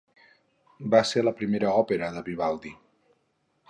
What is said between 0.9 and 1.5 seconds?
Va ser la